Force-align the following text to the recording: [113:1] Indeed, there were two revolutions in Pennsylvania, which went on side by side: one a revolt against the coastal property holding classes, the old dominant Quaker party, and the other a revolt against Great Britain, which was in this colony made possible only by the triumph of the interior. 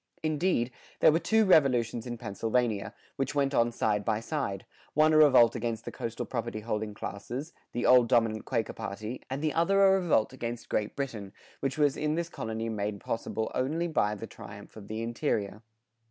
[113:1] 0.23 0.31
Indeed, 0.33 0.71
there 0.99 1.11
were 1.11 1.19
two 1.19 1.45
revolutions 1.45 2.07
in 2.07 2.17
Pennsylvania, 2.17 2.95
which 3.17 3.35
went 3.35 3.53
on 3.53 3.71
side 3.71 4.03
by 4.03 4.19
side: 4.19 4.65
one 4.95 5.13
a 5.13 5.17
revolt 5.17 5.53
against 5.55 5.85
the 5.85 5.91
coastal 5.91 6.25
property 6.25 6.61
holding 6.61 6.95
classes, 6.95 7.53
the 7.71 7.85
old 7.85 8.07
dominant 8.07 8.43
Quaker 8.45 8.73
party, 8.73 9.21
and 9.29 9.43
the 9.43 9.53
other 9.53 9.85
a 9.85 9.91
revolt 9.99 10.33
against 10.33 10.69
Great 10.69 10.95
Britain, 10.95 11.33
which 11.59 11.77
was 11.77 11.95
in 11.95 12.15
this 12.15 12.29
colony 12.29 12.67
made 12.67 12.99
possible 12.99 13.51
only 13.53 13.87
by 13.87 14.15
the 14.15 14.25
triumph 14.25 14.75
of 14.75 14.87
the 14.87 15.03
interior. 15.03 15.61